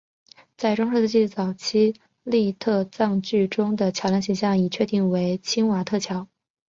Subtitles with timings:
[0.57, 1.93] 在中世纪早期
[2.23, 6.27] 粟特葬具中的桥梁形象已确定为钦瓦特桥。